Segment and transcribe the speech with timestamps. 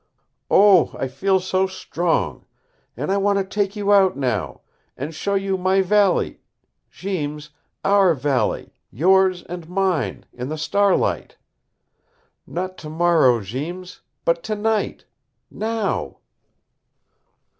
[0.49, 2.45] "Oh, I feel so strong!
[2.97, 4.61] And I want to take you out now
[4.97, 6.41] and show you my valley
[6.89, 7.51] Jeems
[7.85, 11.37] our valley yours and mine in the starlight.
[12.47, 14.01] Not tomorrow, Jeems.
[14.25, 15.05] But tonight.
[15.51, 16.17] Now."